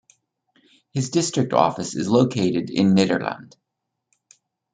His 0.93 1.11
district 1.11 1.53
office 1.53 1.93
is 1.93 2.09
located 2.09 2.71
in 2.71 2.95
Nederland. 2.95 3.53